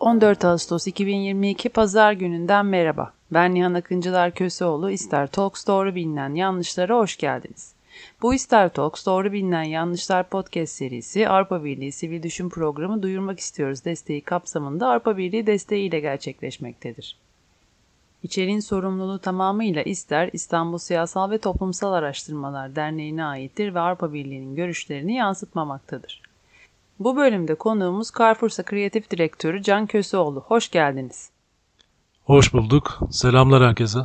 [0.00, 3.12] 14 Ağustos 2022 Pazar gününden merhaba.
[3.32, 4.90] Ben Nihan Akıncılar Köseoğlu.
[4.90, 7.72] İster Talks doğru bilinen yanlışlara hoş geldiniz.
[8.22, 13.84] Bu İster Talks doğru bilinen yanlışlar podcast serisi Arpa Birliği Sivil Düşün Programı Duyurmak istiyoruz
[13.84, 17.16] desteği kapsamında Arpa Birliği desteğiyle gerçekleşmektedir.
[18.22, 25.14] İçeriğin sorumluluğu tamamıyla İster İstanbul Siyasal ve Toplumsal Araştırmalar Derneği'ne aittir ve Arpa Birliği'nin görüşlerini
[25.14, 26.29] yansıtmamaktadır.
[27.00, 30.40] Bu bölümde konuğumuz Carrefour'sa kreatif direktörü Can Köseoğlu.
[30.40, 31.30] Hoş geldiniz.
[32.24, 32.98] Hoş bulduk.
[33.10, 33.98] Selamlar herkese.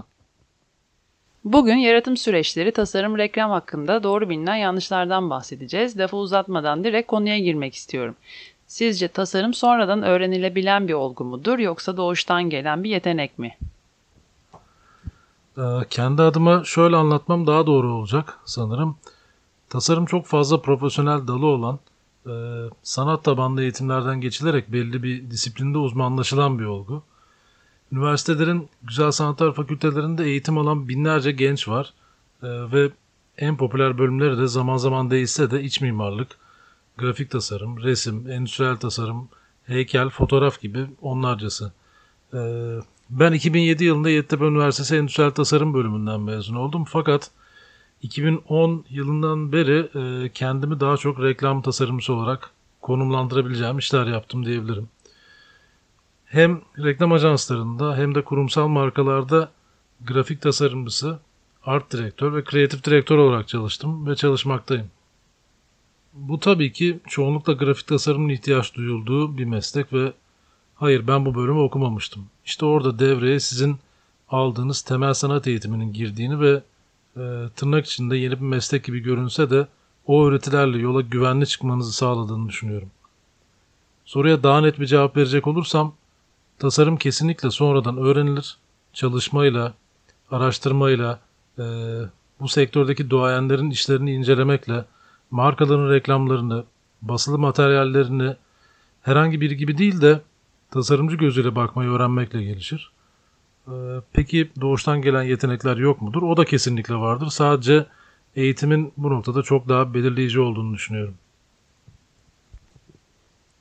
[1.43, 5.97] Bugün yaratım süreçleri, tasarım, reklam hakkında doğru bilinen yanlışlardan bahsedeceğiz.
[5.97, 8.15] Lafı uzatmadan direkt konuya girmek istiyorum.
[8.67, 13.57] Sizce tasarım sonradan öğrenilebilen bir olgu mudur yoksa doğuştan gelen bir yetenek mi?
[15.57, 18.97] Ee, kendi adıma şöyle anlatmam daha doğru olacak sanırım.
[19.69, 21.79] Tasarım çok fazla profesyonel dalı olan,
[22.27, 22.33] e,
[22.83, 27.03] sanat tabanlı eğitimlerden geçilerek belli bir disiplinde uzmanlaşılan bir olgu.
[27.91, 31.93] Üniversitelerin güzel sanatlar fakültelerinde eğitim alan binlerce genç var
[32.43, 32.89] e, ve
[33.37, 36.37] en popüler bölümleri de zaman zaman değişse de iç mimarlık,
[36.97, 39.29] grafik tasarım, resim, endüstriyel tasarım,
[39.65, 41.73] heykel, fotoğraf gibi onlarcası.
[42.33, 42.39] E,
[43.09, 47.31] ben 2007 yılında Yeditepe Üniversitesi Endüstriyel Tasarım bölümünden mezun oldum fakat
[48.05, 54.89] 2010 yılından beri e, kendimi daha çok reklam tasarımcısı olarak konumlandırabileceğim işler yaptım diyebilirim.
[56.25, 59.51] Hem reklam ajanslarında hem de kurumsal markalarda
[60.07, 61.19] grafik tasarımcısı,
[61.65, 64.87] art direktör ve kreatif direktör olarak çalıştım ve çalışmaktayım.
[66.13, 70.13] Bu tabii ki çoğunlukla grafik tasarımın ihtiyaç duyulduğu bir meslek ve
[70.75, 72.25] hayır ben bu bölümü okumamıştım.
[72.45, 73.77] İşte orada devreye sizin
[74.29, 76.61] aldığınız temel sanat eğitiminin girdiğini ve
[77.17, 79.67] e, tırnak içinde yeni bir meslek gibi görünse de
[80.05, 82.89] o öğretilerle yola güvenli çıkmanızı sağladığını düşünüyorum.
[84.05, 85.93] Soruya daha net bir cevap verecek olursam,
[86.59, 88.57] tasarım kesinlikle sonradan öğrenilir,
[88.93, 89.73] çalışmayla,
[90.31, 91.19] araştırmayla,
[91.59, 91.63] e,
[92.39, 94.85] bu sektördeki duayenlerin işlerini incelemekle,
[95.31, 96.63] markaların reklamlarını,
[97.01, 98.35] basılı materyallerini
[99.01, 100.21] herhangi biri gibi değil de
[100.71, 102.91] tasarımcı gözüyle bakmayı öğrenmekle gelişir.
[103.67, 103.71] Ee,
[104.13, 106.23] peki doğuştan gelen yetenekler yok mudur?
[106.23, 107.27] O da kesinlikle vardır.
[107.27, 107.85] Sadece
[108.35, 111.15] eğitimin bu noktada çok daha belirleyici olduğunu düşünüyorum.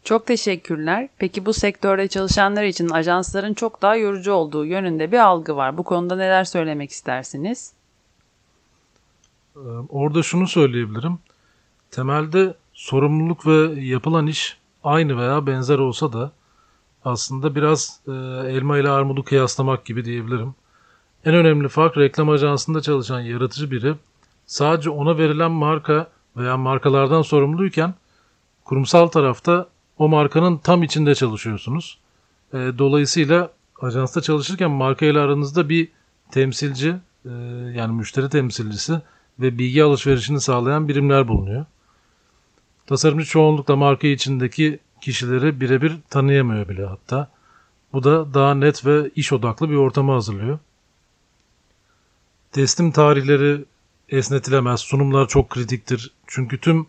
[0.04, 1.09] Çok teşekkürler.
[1.19, 5.78] Peki bu sektörde çalışanlar için ajansların çok daha yorucu olduğu yönünde bir algı var.
[5.78, 7.72] Bu konuda neler söylemek istersiniz?
[9.56, 11.19] Ee, orada şunu söyleyebilirim.
[11.91, 16.32] Temelde sorumluluk ve yapılan iş aynı veya benzer olsa da
[17.04, 18.12] aslında biraz e,
[18.48, 20.54] elma ile armudu kıyaslamak gibi diyebilirim.
[21.25, 23.94] En önemli fark reklam ajansında çalışan yaratıcı biri
[24.47, 26.06] sadece ona verilen marka
[26.37, 27.94] veya markalardan sorumluyken
[28.65, 31.98] kurumsal tarafta o markanın tam içinde çalışıyorsunuz.
[32.53, 33.50] E, dolayısıyla
[33.81, 35.88] ajansta çalışırken marka ile aranızda bir
[36.31, 37.31] temsilci e,
[37.76, 39.00] yani müşteri temsilcisi
[39.38, 41.65] ve bilgi alışverişini sağlayan birimler bulunuyor.
[42.86, 47.31] Tasarımcı çoğunlukla marka içindeki kişileri birebir tanıyamıyor bile hatta.
[47.92, 50.59] Bu da daha net ve iş odaklı bir ortamı hazırlıyor.
[52.53, 53.65] Teslim tarihleri
[54.09, 56.10] esnetilemez, sunumlar çok kritiktir.
[56.26, 56.87] Çünkü tüm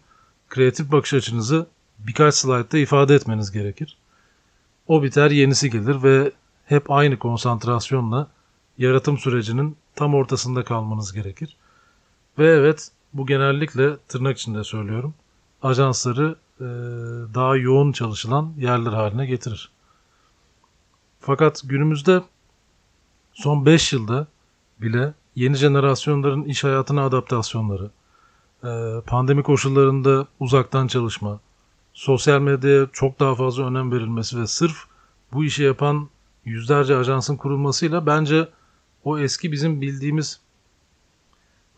[0.49, 1.67] kreatif bakış açınızı
[1.99, 3.97] birkaç slaytta ifade etmeniz gerekir.
[4.87, 6.31] O biter yenisi gelir ve
[6.65, 8.27] hep aynı konsantrasyonla
[8.77, 11.57] yaratım sürecinin tam ortasında kalmanız gerekir.
[12.39, 15.13] Ve evet bu genellikle tırnak içinde söylüyorum
[15.61, 16.35] ajansları
[17.33, 19.71] daha yoğun çalışılan yerler haline getirir.
[21.19, 22.21] Fakat günümüzde
[23.33, 24.27] son 5 yılda
[24.81, 27.91] bile yeni jenerasyonların iş hayatına adaptasyonları,
[28.63, 31.39] e, pandemi koşullarında uzaktan çalışma,
[31.93, 34.77] sosyal medyaya çok daha fazla önem verilmesi ve sırf
[35.33, 36.09] bu işi yapan
[36.45, 38.49] yüzlerce ajansın kurulmasıyla bence
[39.03, 40.39] o eski bizim bildiğimiz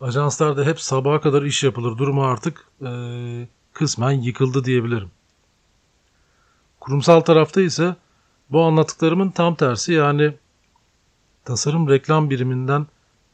[0.00, 2.88] ajanslarda hep sabaha kadar iş yapılır durumu artık e,
[3.78, 5.10] kısmen yıkıldı diyebilirim.
[6.80, 7.96] Kurumsal tarafta ise
[8.50, 10.34] bu anlattıklarımın tam tersi yani
[11.44, 12.86] tasarım reklam biriminden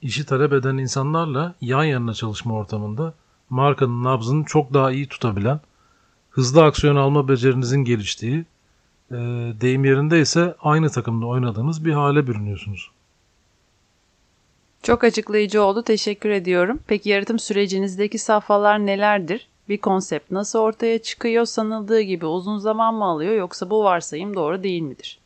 [0.03, 3.15] işi talep eden insanlarla yan yana çalışma ortamında
[3.51, 5.61] markanın nabzını çok daha iyi tutabilen,
[6.31, 8.45] hızlı aksiyon alma becerinizin geliştiği,
[9.11, 9.17] e,
[9.61, 12.91] deyim yerinde ise aynı takımda oynadığınız bir hale bürünüyorsunuz.
[14.83, 15.83] Çok açıklayıcı oldu.
[15.83, 16.81] Teşekkür ediyorum.
[16.87, 19.49] Peki yaratım sürecinizdeki safhalar nelerdir?
[19.69, 24.63] Bir konsept nasıl ortaya çıkıyor sanıldığı gibi uzun zaman mı alıyor yoksa bu varsayım doğru
[24.63, 25.19] değil midir?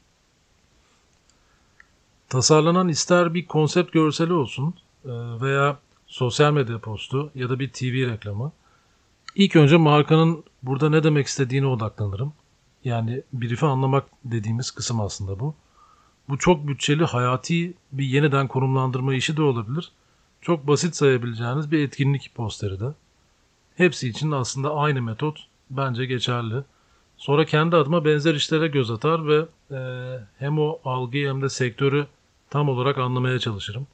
[2.28, 4.74] Tasarlanan ister bir konsept görseli olsun
[5.04, 5.10] e,
[5.42, 8.52] veya sosyal medya postu ya da bir TV reklamı.
[9.34, 12.32] İlk önce markanın burada ne demek istediğine odaklanırım.
[12.84, 15.54] Yani brief'i anlamak dediğimiz kısım aslında bu.
[16.28, 19.92] Bu çok bütçeli hayati bir yeniden konumlandırma işi de olabilir.
[20.40, 22.94] Çok basit sayabileceğiniz bir etkinlik posteri de.
[23.78, 25.38] Hepsi için aslında aynı metot
[25.70, 26.54] bence geçerli.
[27.16, 29.80] Sonra kendi adıma benzer işlere göz atar ve e,
[30.38, 32.06] hem o algıyı hem de sektörü
[32.50, 33.86] tam olarak anlamaya çalışırım.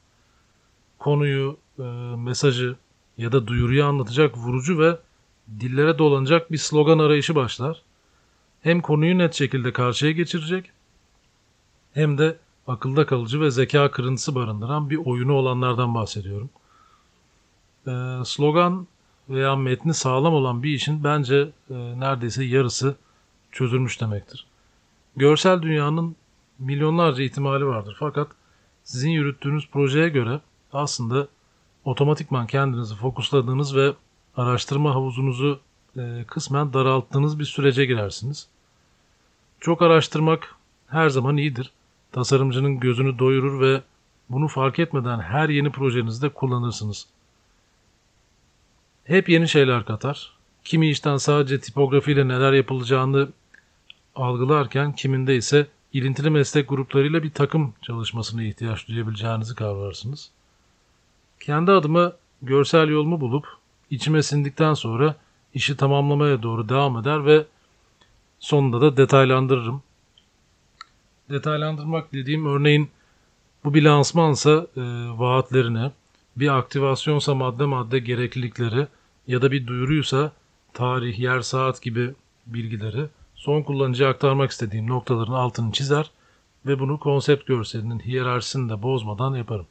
[0.99, 1.83] Konuyu, e,
[2.17, 2.75] mesajı
[3.17, 4.97] ya da duyuruyu anlatacak vurucu ve
[5.59, 7.81] dillere dolanacak bir slogan arayışı başlar.
[8.61, 10.71] Hem konuyu net şekilde karşıya geçirecek
[11.93, 16.49] hem de akılda kalıcı ve zeka kırıntısı barındıran bir oyunu olanlardan bahsediyorum.
[17.87, 17.91] Ee,
[18.25, 18.87] slogan
[19.29, 22.95] veya metni sağlam olan bir işin bence e, neredeyse yarısı
[23.51, 24.45] çözülmüş demektir.
[25.15, 26.15] Görsel dünyanın
[26.59, 28.27] milyonlarca ihtimali vardır fakat
[28.83, 30.39] sizin yürüttüğünüz projeye göre
[30.73, 31.27] aslında
[31.85, 33.93] otomatikman kendinizi fokusladığınız ve
[34.37, 35.59] araştırma havuzunuzu
[35.97, 38.47] e, kısmen daralttığınız bir sürece girersiniz.
[39.59, 40.55] Çok araştırmak
[40.87, 41.71] her zaman iyidir.
[42.11, 43.81] Tasarımcının gözünü doyurur ve
[44.29, 47.07] bunu fark etmeden her yeni projenizde kullanırsınız.
[49.05, 50.31] Hep yeni şeyler katar.
[50.63, 53.29] Kimi işten sadece tipografiyle neler yapılacağını
[54.15, 60.31] algılarken kiminde ise ilintili meslek gruplarıyla bir takım çalışmasına ihtiyaç duyabileceğinizi kavrarsınız.
[61.39, 63.47] Kendi adıma görsel yolumu bulup
[63.89, 65.15] içime sindikten sonra
[65.53, 67.45] işi tamamlamaya doğru devam eder ve
[68.39, 69.83] sonunda da detaylandırırım.
[71.29, 72.89] Detaylandırmak dediğim örneğin
[73.63, 74.81] bu bir lansmansa e,
[75.17, 75.91] vaatlerini,
[76.35, 78.87] bir aktivasyonsa madde madde gereklilikleri
[79.27, 80.31] ya da bir duyuruysa
[80.73, 82.13] tarih, yer, saat gibi
[82.45, 83.05] bilgileri
[83.35, 86.11] son kullanıcıya aktarmak istediğim noktaların altını çizer
[86.65, 89.67] ve bunu konsept görselinin hiyerarşisini de bozmadan yaparım.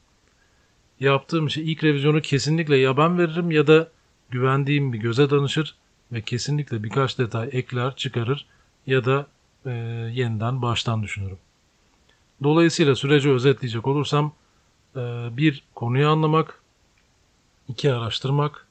[1.01, 3.89] Yaptığım şey ilk revizyonu kesinlikle ya ben veririm ya da
[4.31, 5.75] güvendiğim bir göze danışır
[6.13, 8.47] ve kesinlikle birkaç detay ekler, çıkarır
[8.87, 9.27] ya da
[9.67, 9.71] e,
[10.13, 11.39] yeniden baştan düşünürüm.
[12.43, 14.33] Dolayısıyla süreci özetleyecek olursam
[15.37, 16.63] bir konuyu anlamak,
[17.69, 18.67] iki araştırmak,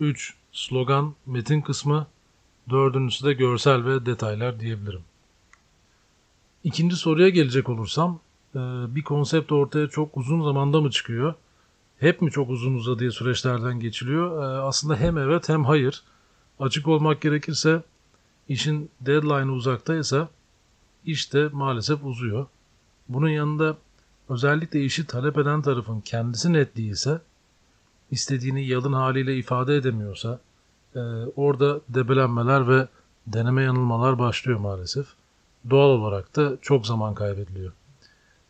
[0.00, 2.06] üç slogan, metin kısmı,
[2.70, 5.02] dördüncüsü de görsel ve detaylar diyebilirim.
[6.64, 8.20] İkinci soruya gelecek olursam
[8.54, 8.58] e,
[8.94, 11.34] bir konsept ortaya çok uzun zamanda mı çıkıyor?
[11.98, 14.42] Hep mi çok uzun uzadığı süreçlerden geçiliyor?
[14.42, 16.02] E, aslında hem evet hem hayır.
[16.60, 17.82] Açık olmak gerekirse
[18.48, 20.28] işin deadline'ı uzaktaysa
[21.04, 22.46] iş de maalesef uzuyor.
[23.08, 23.76] Bunun yanında
[24.28, 27.20] özellikle işi talep eden tarafın kendisi net değilse,
[28.10, 30.40] istediğini yalın haliyle ifade edemiyorsa,
[30.94, 31.00] e,
[31.36, 32.88] orada debelenmeler ve
[33.26, 35.06] deneme yanılmalar başlıyor maalesef.
[35.70, 37.72] Doğal olarak da çok zaman kaybediliyor.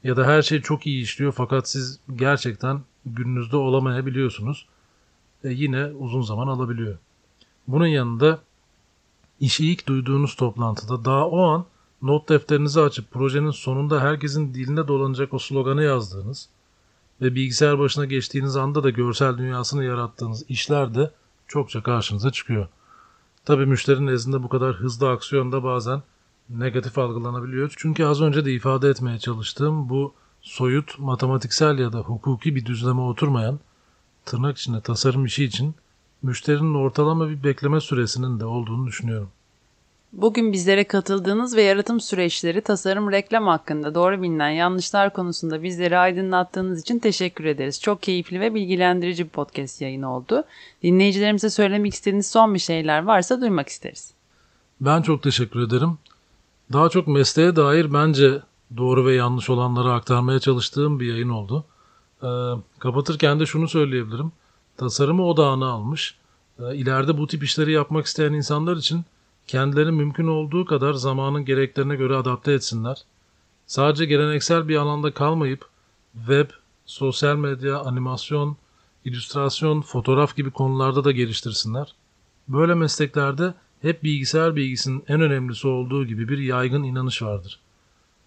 [0.04, 4.66] Ya da her şey çok iyi işliyor fakat siz gerçekten gününüzde olamayabiliyorsunuz.
[5.44, 6.98] E, yine uzun zaman alabiliyor.
[7.68, 8.38] Bunun yanında
[9.40, 11.64] işi ilk duyduğunuz toplantıda daha o an
[12.04, 16.48] not defterinizi açıp projenin sonunda herkesin diline dolanacak o sloganı yazdığınız
[17.20, 21.10] ve bilgisayar başına geçtiğiniz anda da görsel dünyasını yarattığınız işler de
[21.48, 22.68] çokça karşınıza çıkıyor.
[23.44, 26.02] Tabii müşterinin nezdinde bu kadar hızlı aksiyonda bazen
[26.50, 27.74] negatif algılanabiliyor.
[27.76, 33.00] Çünkü az önce de ifade etmeye çalıştığım bu soyut, matematiksel ya da hukuki bir düzleme
[33.00, 33.60] oturmayan
[34.24, 35.74] tırnak içinde tasarım işi için
[36.22, 39.30] müşterinin ortalama bir bekleme süresinin de olduğunu düşünüyorum.
[40.16, 46.80] Bugün bizlere katıldığınız ve yaratım süreçleri, tasarım, reklam hakkında doğru bilinen yanlışlar konusunda bizleri aydınlattığınız
[46.80, 47.80] için teşekkür ederiz.
[47.80, 50.44] Çok keyifli ve bilgilendirici bir podcast yayını oldu.
[50.82, 54.14] Dinleyicilerimize söylemek istediğiniz son bir şeyler varsa duymak isteriz.
[54.80, 55.98] Ben çok teşekkür ederim.
[56.72, 58.42] Daha çok mesleğe dair bence
[58.76, 61.64] doğru ve yanlış olanları aktarmaya çalıştığım bir yayın oldu.
[62.22, 62.26] Ee,
[62.78, 64.32] kapatırken de şunu söyleyebilirim.
[64.76, 66.18] Tasarımı odağına almış,
[66.58, 69.04] e, ileride bu tip işleri yapmak isteyen insanlar için
[69.46, 73.04] kendilerini mümkün olduğu kadar zamanın gereklerine göre adapte etsinler.
[73.66, 75.68] Sadece geleneksel bir alanda kalmayıp
[76.16, 76.50] web,
[76.86, 78.56] sosyal medya, animasyon,
[79.04, 81.94] illüstrasyon, fotoğraf gibi konularda da geliştirsinler.
[82.48, 87.60] Böyle mesleklerde hep bilgisayar bilgisinin en önemlisi olduğu gibi bir yaygın inanış vardır.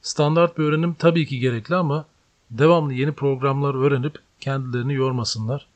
[0.02, 2.06] Standart bir öğrenim tabii ki gerekli ama
[2.52, 5.68] devamlı yeni programlar öğrenip kendilerini yormasınlar.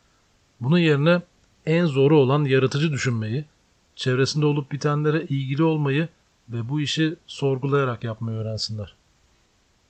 [0.62, 1.21] Bunun yerine
[1.65, 3.45] en zoru olan yaratıcı düşünmeyi,
[3.95, 6.07] çevresinde olup bitenlere ilgili olmayı
[6.50, 8.95] ve bu işi sorgulayarak yapmayı öğrensinler.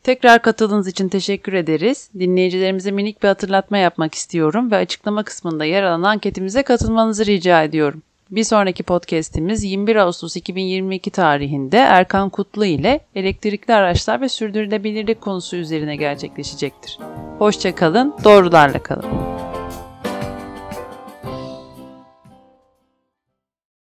[0.04, 2.10] Tekrar katıldığınız için teşekkür ederiz.
[2.20, 8.02] Dinleyicilerimize minik bir hatırlatma yapmak istiyorum ve açıklama kısmında yer alan anketimize katılmanızı rica ediyorum.
[8.32, 15.56] Bir sonraki podcast'imiz 21 Ağustos 2022 tarihinde Erkan Kutlu ile elektrikli araçlar ve sürdürülebilirlik konusu
[15.56, 17.00] üzerine gerçekleşecektir.
[17.40, 19.41] Hoşçakalın, doğrularla kalın.